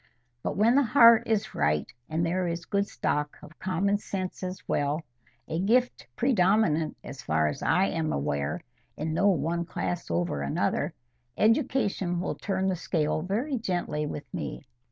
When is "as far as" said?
7.03-7.61